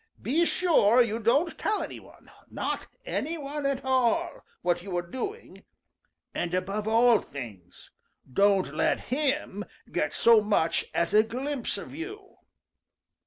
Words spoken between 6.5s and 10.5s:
above all things, don't let him get so